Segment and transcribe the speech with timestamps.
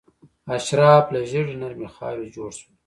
[0.55, 2.73] اشراف له ژیړې نرمې خاورې جوړ شول.